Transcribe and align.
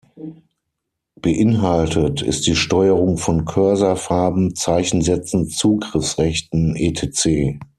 Beinhaltet 1.21 2.23
ist 2.23 2.47
die 2.47 2.55
Steuerung 2.55 3.17
von 3.19 3.45
Cursor, 3.45 3.95
Farben, 3.95 4.55
Zeichensätzen, 4.55 5.47
Zugriffsrechten 5.47 6.75
etc. 6.75 7.59